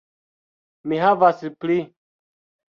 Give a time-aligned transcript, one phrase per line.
[0.93, 1.77] Mi havas pli